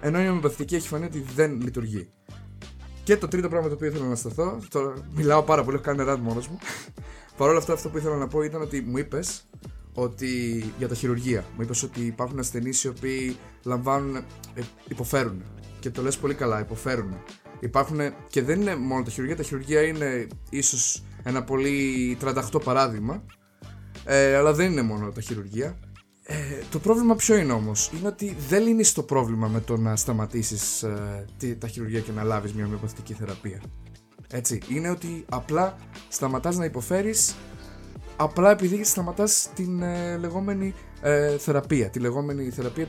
[0.01, 2.09] ενώ η ομοιοπαθητική έχει φανεί ότι δεν λειτουργεί.
[3.03, 6.03] Και το τρίτο πράγμα το οποίο ήθελα να σταθώ, τώρα μιλάω πάρα πολύ, έχω κάνει
[6.03, 6.57] ραντ μόνος μου.
[7.37, 9.49] Παρ' όλα αυτά, αυτό που ήθελα να πω ήταν ότι μου είπες
[9.93, 11.45] ότι για τα χειρουργία.
[11.55, 15.43] Μου είπες ότι υπάρχουν ασθενείς οι οποίοι λαμβάνουν, ε, υποφέρουν.
[15.79, 17.13] Και το λες πολύ καλά, υποφέρουν.
[17.59, 23.23] Υπάρχουν και δεν είναι μόνο τα χειρουργία, τα χειρουργία είναι ίσως ένα πολύ 38 παράδειγμα.
[24.05, 25.79] Ε, αλλά δεν είναι μόνο τα χειρουργία.
[26.23, 26.35] Ε,
[26.71, 30.83] το πρόβλημα ποιο είναι όμως, είναι ότι δεν λύνεις το πρόβλημα με το να σταματήσεις
[30.83, 33.61] ε, τα χειρουργία και να λάβεις μια ομοιοπαθητική θεραπεία.
[34.31, 35.77] Έτσι, είναι ότι απλά
[36.09, 37.35] σταματάς να υποφέρεις
[38.15, 42.87] απλά επειδή σταματάς την ε, λεγόμενη ε, θεραπεία, τη λεγόμενη θεραπεία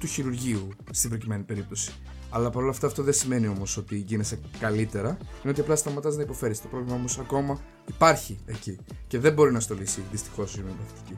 [0.00, 1.92] του χειρουργείου στην προκειμένη περίπτωση.
[2.30, 5.08] Αλλά παρόλα αυτά αυτό δεν σημαίνει όμως ότι γίνεσαι καλύτερα.
[5.08, 6.60] Είναι ότι απλά σταματάς να υποφέρεις.
[6.62, 8.78] Το πρόβλημα όμως ακόμα υπάρχει εκεί.
[9.06, 11.16] Και δεν μπορεί να στο λύσει δυστυχώς η ομοιοπαθητική.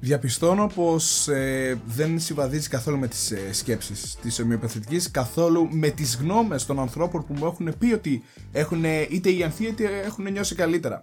[0.00, 6.16] Διαπιστώνω πως ε, δεν συμβαδίζει καθόλου με τις ε, σκέψεις της ομοιοπαθητικής, καθόλου με τις
[6.16, 10.54] γνώμες των ανθρώπων που μου έχουν πει ότι έχουν είτε η ανθή είτε έχουν νιώσει
[10.54, 11.00] καλύτερα.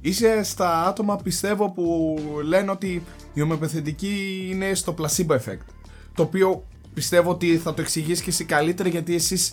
[0.00, 3.02] Είσαι στα άτομα πιστεύω που λένε ότι
[3.34, 5.64] η ομοιοπαθητική είναι στο placebo effect.
[6.14, 9.52] Το οποίο πιστεύω ότι θα το εξηγήσει και εσύ καλύτερα γιατί εσείς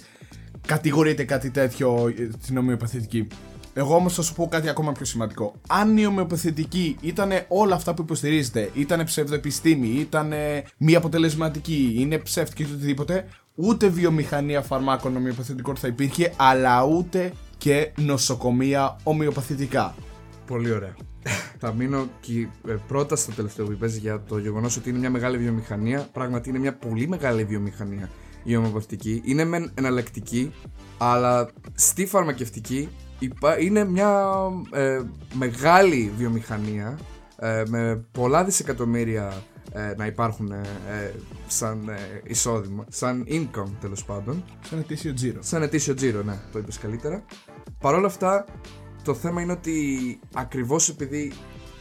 [0.67, 3.28] κατηγορείτε κάτι τέτοιο ε, την ομοιοπαθητική.
[3.73, 5.54] Εγώ όμως θα σου πω κάτι ακόμα πιο σημαντικό.
[5.67, 10.34] Αν η ομοιοπαθητική ήταν όλα αυτά που υποστηρίζετε, ήταν ψευδοεπιστήμη, ήταν
[10.78, 17.91] μη αποτελεσματική, είναι ψεύτικη ή οτιδήποτε, ούτε βιομηχανία φαρμάκων ομοιοπαθητικών θα υπήρχε, αλλά ούτε και
[17.97, 19.95] νοσοκομεία ομοιοπαθητικά.
[20.47, 20.95] Πολύ ωραία.
[21.60, 25.10] Θα μείνω και ε, πρώτα στο τελευταίο που είπες για το γεγονός ότι είναι μια
[25.10, 26.10] μεγάλη βιομηχανία.
[26.13, 28.10] Πράγματι είναι μια πολύ μεγάλη βιομηχανία
[28.44, 29.22] η ομοιοπαθητική.
[29.26, 30.54] Είναι μεν εναλλακτική,
[30.98, 32.90] αλλά στη φαρμακευτική
[33.60, 34.30] είναι μια
[34.72, 35.02] ε,
[35.34, 37.00] μεγάλη βιομηχανία
[37.40, 39.34] ε, με πολλά δισεκατομμύρια
[39.98, 40.54] να υπάρχουν
[41.48, 41.90] σαν
[42.24, 44.44] εισόδημα, σαν income τέλος πάντων.
[44.62, 45.42] Σαν ετήσιο τζίρο.
[45.42, 47.24] Σαν ετήσιο τζίρο, ναι, το είπες καλύτερα.
[47.80, 48.46] Παρ' όλα αυτά,
[49.08, 51.32] το θέμα είναι ότι ακριβώς επειδή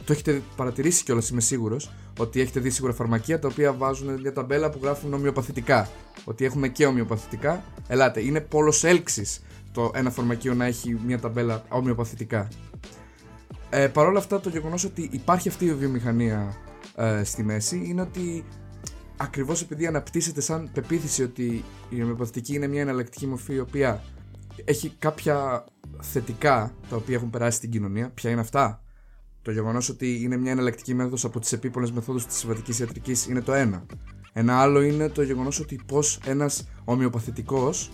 [0.04, 4.32] το έχετε παρατηρήσει κιόλας, είμαι σίγουρος, ότι έχετε δει σίγουρα φαρμακεία τα οποία βάζουν μια
[4.32, 5.88] ταμπέλα που γράφουν ομοιοπαθητικά.
[6.24, 7.64] Ότι έχουμε και ομοιοπαθητικά.
[7.88, 12.48] Ελάτε, είναι πόλος έλξης το ένα φαρμακείο να έχει μια ταμπέλα ομοιοπαθητικά.
[13.70, 16.56] Ε, Παρ' όλα αυτά, το γεγονός ότι υπάρχει αυτή η βιομηχανία
[16.96, 18.44] ε, στη μέση είναι ότι
[19.16, 24.02] ακριβώς επειδή αναπτύσσεται σαν πεποίθηση ότι η ομοιοπαθητική είναι μια εναλλακτική μορφή η οποία
[24.64, 25.64] έχει κάποια
[26.00, 28.10] θετικά τα οποία έχουν περάσει στην κοινωνία.
[28.10, 28.82] Ποια είναι αυτά;
[29.42, 33.40] Το γεγονός ότι είναι μια εναλλακτική μέθοδος από τις επίπονες μεθόδους της συμβατικής ιατρικής είναι
[33.40, 33.86] το ένα.
[34.32, 37.90] Ένα άλλο είναι το γεγονός ότι πώς ένας ομοιοπαθητικός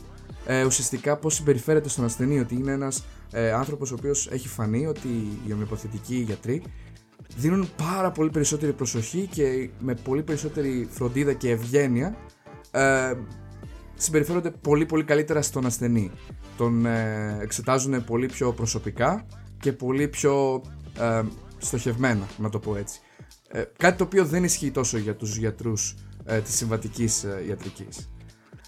[0.46, 2.38] ε, ουσιαστικά πώς συμπεριφέρεται στον ασθενή.
[2.40, 5.08] Ότι είναι ένας ε, άνθρωπος ο οποίος έχει φανεί ότι
[5.46, 6.62] οι ομοιοπαθητικοί γιατροί
[7.36, 12.16] δίνουν πάρα πολύ περισσότερη προσοχή και με πολύ περισσότερη φροντίδα και ευγένεια
[12.70, 13.12] ε,
[14.02, 16.10] συμπεριφέρονται πολύ πολύ καλύτερα στον ασθενή.
[16.56, 19.26] Τον ε, εξετάζουν πολύ πιο προσωπικά
[19.60, 20.62] και πολύ πιο
[20.98, 21.22] ε,
[21.58, 23.00] στοχευμένα, να το πω έτσι.
[23.48, 28.10] Ε, κάτι το οποίο δεν ισχύει τόσο για τους γιατρούς ε, της συμβατικής ε, ιατρικής.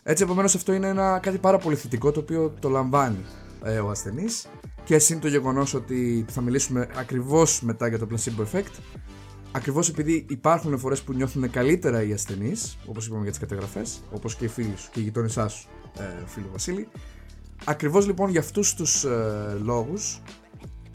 [0.02, 3.24] Έτσι επομένως αυτό είναι ένα, κάτι πάρα πολύ θετικό το οποίο το λαμβάνει
[3.64, 4.46] ε, ο ασθενής
[4.84, 8.72] και είναι το γεγονός ότι θα μιλήσουμε ακριβώς μετά για το placebo effect
[9.56, 14.36] Ακριβώς επειδή υπάρχουν φορές που νιώθουν καλύτερα οι ασθενείς, όπως είπαμε για τις καταγραφές, όπως
[14.36, 16.88] και οι φίλοι σου και οι γειτόνισά σου, ε, φίλο Βασίλη.
[17.64, 20.22] Ακριβώς λοιπόν για αυτούς τους ε, λόγους,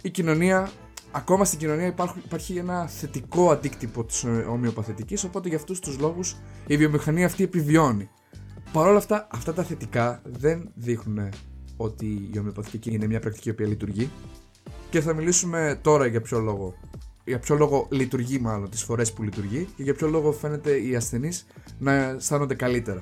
[0.02, 0.72] η κοινωνία,
[1.12, 6.36] ακόμα στην κοινωνία υπάρχει, υπάρχει ένα θετικό αντίκτυπο της ομοιοπαθητική, οπότε για αυτούς τους λόγους
[6.68, 8.10] η βιομηχανία αυτή επιβιώνει.
[8.72, 11.30] Παρ' όλα αυτά, αυτά τα θετικά δεν δείχνουν
[11.78, 14.10] ότι η ομοιοπαθητική είναι μια πρακτική που λειτουργεί.
[14.90, 16.76] Και θα μιλήσουμε τώρα για ποιο λόγο
[17.30, 20.96] για ποιο λόγο λειτουργεί μάλλον τις φορές που λειτουργεί και για ποιο λόγο φαίνεται οι
[20.96, 21.46] ασθενείς
[21.80, 23.00] να αισθάνονται καλύτερα.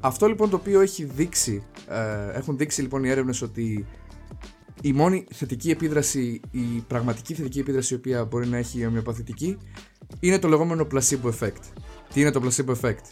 [0.00, 3.86] Αυτό λοιπόν το οποίο έχει δείξει, ε, έχουν δείξει λοιπόν οι έρευνες ότι
[4.82, 9.58] η μόνη θετική επίδραση, η πραγματική θετική επίδραση η οποία μπορεί να έχει η ομοιοπαθητική
[10.20, 11.62] είναι το λεγόμενο placebo effect.
[12.12, 13.04] Τι είναι το placebo effect?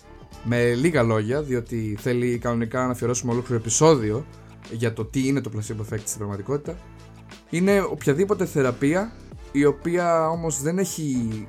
[0.44, 4.26] Με λίγα λόγια, διότι θέλει κανονικά να αφιερώσουμε ολόκληρο επεισόδιο
[4.70, 6.78] για το τι είναι το placebo effect στην πραγματικότητα,
[7.50, 9.12] είναι οποιαδήποτε θεραπεία
[9.56, 11.46] η οποία όμως δεν έχει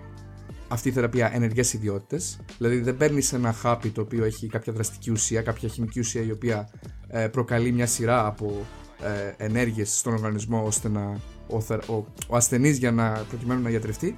[0.67, 2.39] αυτή η θεραπεία ενεργές ιδιότητες.
[2.57, 6.31] Δηλαδή δεν παίρνεις ένα χάπι το οποίο έχει κάποια δραστική ουσία, κάποια χημική ουσία η
[6.31, 6.69] οποία
[7.07, 8.65] ε, προκαλεί μια σειρά από
[9.01, 11.57] ε, ενέργειες στον οργανισμό ώστε να ο,
[11.93, 14.15] ο, ο ασθενής για να προκειμένου να γιατρευτεί.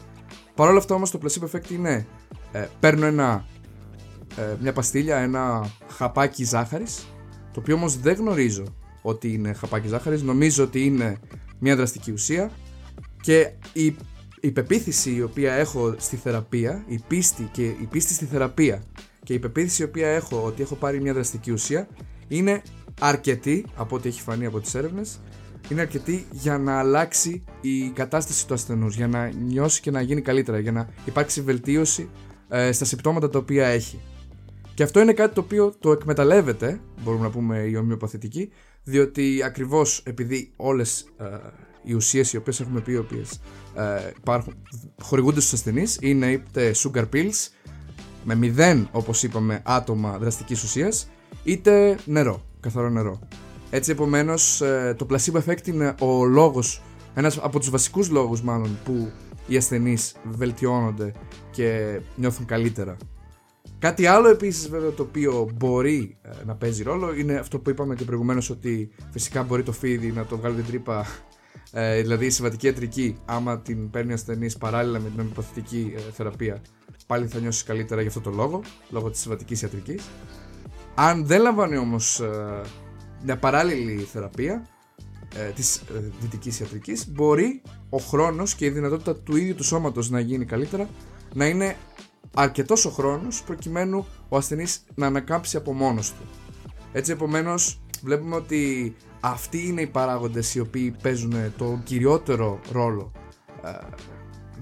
[0.55, 2.07] Παρ' όλα αυτά όμως το placebo effect είναι
[2.51, 3.45] ε, παίρνω ένα,
[4.37, 7.07] ε, μια παστίλια, ένα χαπάκι ζάχαρης
[7.53, 8.63] το οποίο όμως δεν γνωρίζω
[9.01, 10.21] ότι είναι χαπάκι ζάχαρης.
[10.21, 11.17] Νομίζω ότι είναι
[11.59, 12.51] μια δραστική ουσία
[13.27, 13.95] και η,
[14.39, 18.83] η πεποίθηση η οποία έχω στη θεραπεία, η πίστη και η πίστη στη θεραπεία
[19.23, 21.87] και η πεποίθηση η οποία έχω ότι έχω πάρει μια δραστική ουσία
[22.27, 22.61] είναι
[22.99, 25.19] αρκετή από ό,τι έχει φανεί από τις έρευνες
[25.69, 30.21] είναι αρκετή για να αλλάξει η κατάσταση του ασθενούς, για να νιώσει και να γίνει
[30.21, 32.09] καλύτερα, για να υπάρξει βελτίωση
[32.49, 33.99] ε, στα συμπτώματα τα οποία έχει.
[34.73, 38.49] Και αυτό είναι κάτι το οποίο το εκμεταλλεύεται, μπορούμε να πούμε η ομοιοπαθητική,
[38.83, 41.25] διότι ακριβώς επειδή όλες ε,
[41.87, 43.39] οι ουσίες οι οποίες έχουμε πει, οι οποίες
[43.75, 44.55] ε, υπάρχουν,
[45.01, 47.49] χορηγούνται στους ασθενείς, είναι είτε sugar pills
[48.23, 51.09] με μηδέν, όπως είπαμε, άτομα δραστικής ουσίας,
[51.43, 53.19] είτε νερό, καθαρό νερό.
[53.69, 56.81] Έτσι, επομένως, ε, το placebo effect είναι ο λόγος,
[57.13, 59.11] ένας από τους βασικούς λόγους μάλλον που
[59.47, 61.11] οι ασθενείς βελτιώνονται
[61.51, 62.97] και νιώθουν καλύτερα.
[63.79, 67.95] Κάτι άλλο επίσης, βέβαια, το οποίο μπορεί ε, να παίζει ρόλο είναι αυτό που είπαμε
[67.95, 71.05] και προηγουμένως ότι φυσικά μπορεί το φίδι να το βγάλει την τρύπα.
[71.71, 75.99] Ε, δηλαδή η συμβατική ιατρική, άμα την παίρνει ο ασθενής παράλληλα με την ομοιοπαθητική ε,
[76.11, 76.61] θεραπεία,
[77.07, 80.03] πάλι θα νιώσεις καλύτερα για αυτό το λόγο, λόγω της συμβατικής ιατρικής.
[80.95, 82.61] Αν δεν λαμβάνει όμως ε,
[83.23, 84.67] μια παράλληλη θεραπεία
[85.35, 90.09] ε, της ε, δυτικής ιατρικής, μπορεί ο χρόνος και η δυνατότητα του ίδιου του σώματος
[90.09, 90.89] να γίνει καλύτερα
[91.33, 91.75] να είναι
[92.33, 96.27] αρκετός ο χρόνος προκειμένου ο ασθενής να ανακάμψει από μόνος του.
[96.91, 103.11] Έτσι, επομένως, βλέπουμε ότι αυτοί είναι οι παράγοντες οι οποίοι παίζουν το κυριότερο ρόλο
[103.63, 103.69] ε,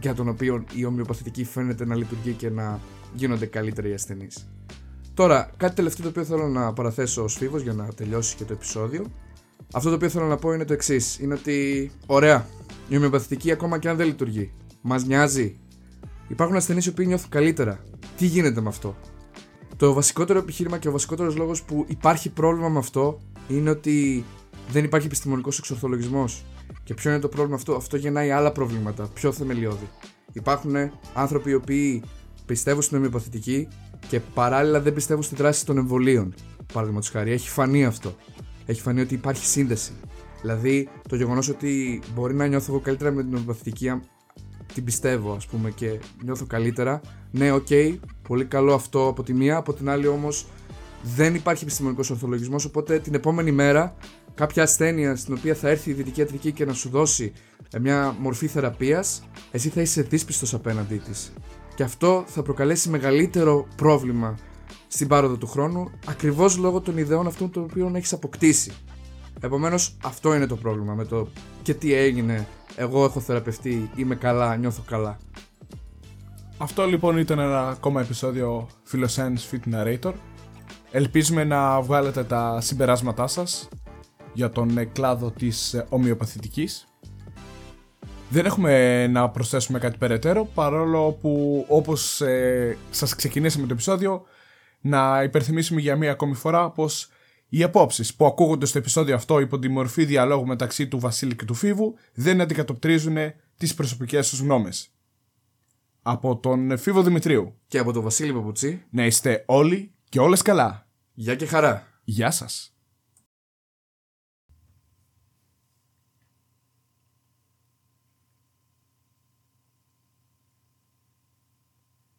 [0.02, 2.80] για τον οποίο η ομοιοπαθητική φαίνεται να λειτουργεί και να
[3.14, 4.50] γίνονται καλύτεροι οι ασθενείς.
[5.14, 8.54] Τώρα, κάτι τελευταίο το οποίο θέλω να παραθέσω ως φίβος για να τελειώσει και το
[8.54, 9.06] επεισόδιο.
[9.74, 12.48] Αυτό το οποίο θέλω να πω είναι το εξής: Είναι ότι, ωραία,
[12.88, 15.58] η ομοιοπαθητική ακόμα και αν δεν λειτουργεί, μας νοιάζει.
[16.28, 17.80] Υπάρχουν ασθενείς οι οποίοι νιώθουν καλύτερα.
[18.18, 18.96] Τι γίνεται με αυτό;
[19.78, 24.26] Το βασικότερο επιχείρημα και ο βασικότερος λόγος που υπάρχει πρόβλημα με αυτό είναι ότι
[24.72, 26.46] δεν υπάρχει επιστημονικός εξορθολογισμός.
[26.84, 29.90] Και ποιο είναι το πρόβλημα αυτό, αυτό γεννάει άλλα προβλήματα, πιο θεμελιώδη.
[30.34, 30.76] Υπάρχουν
[31.14, 32.04] άνθρωποι οι οποίοι
[32.46, 33.68] πιστεύουν στην ομοιοπαθητική
[34.08, 36.34] και παράλληλα δεν πιστεύουν στη δράση των εμβολίων.
[36.74, 38.16] Παραδείγματος χάρη, έχει φανεί αυτό.
[38.66, 39.92] Έχει φανεί ότι υπάρχει σύνδεση.
[40.42, 44.02] Δηλαδή, το γεγονός ότι μπορεί να νιώθω εγώ καλύτερα με την ομοιοπαθητική,
[44.74, 47.02] την πιστεύω, ας πούμε, και νιώθω καλύτερα.
[47.32, 47.96] Ναι, OK, okay,
[48.28, 49.58] πολύ καλό αυτό από τη μία.
[49.58, 50.46] Από την άλλη, όμως,
[51.16, 52.66] δεν υπάρχει επιστημονικός ορθολογισμός.
[52.66, 53.96] Οπότε την επόμενη μέρα,
[54.36, 57.34] κάποια ασθένεια στην οποία θα έρθει η δυτική ιατρική και να σου δώσει
[57.72, 61.34] ε, μια μορφή θεραπείας, εσύ θα είσαι δύσπιστος απέναντί της.
[61.76, 64.38] Και αυτό θα προκαλέσει μεγαλύτερο πρόβλημα
[64.88, 68.72] στην πάροδο του χρόνου, ακριβώς λόγω των ιδεών αυτών των οποίων έχεις αποκτήσει.
[69.40, 71.28] Επομένως, αυτό είναι το πρόβλημα με το
[71.62, 72.48] και τι έγινε.
[72.76, 75.18] Εγώ έχω θεραπευτεί, είμαι καλά, νιώθω καλά.
[76.58, 80.14] Αυτό λοιπόν ήταν ένα ακόμα επεισόδιο Philoscience Fit Narrator.
[80.92, 83.70] Ελπίζουμε να βγάλετε τα συμπεράσματά σας
[84.36, 86.88] για τον κλάδο της ομοιοπαθητικής.
[88.30, 94.24] Δεν έχουμε να προσθέσουμε κάτι περαιτέρω, παρόλο που όπως ε, σας ξεκινήσαμε το επεισόδιο,
[94.82, 97.10] να υπερθυμίσουμε για μία ακόμη φορά πως
[97.50, 101.46] οι απόψεις που ακούγονται στο επεισόδιο αυτό υπό τη μορφή διαλόγου μεταξύ του Βασίλη και
[101.46, 103.18] του Φίβου δεν αντικατοπτρίζουν
[103.58, 104.90] τις προσωπικές τους γνώμες.
[106.02, 110.88] Από τον Φίβο Δημητρίου Και από τον Βασίλη Παπουτσί, να είστε όλοι και όλες καλά.
[111.14, 111.88] γεια και χαρά.
[112.04, 112.75] Γεια σας.